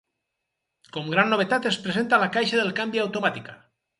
Com 0.95 1.11
gran 1.15 1.29
novetat 1.33 1.69
es 1.71 1.77
presenta 1.85 2.21
la 2.23 2.31
caixa 2.37 2.59
del 2.61 2.75
canvi 2.83 3.05
automàtica. 3.07 3.57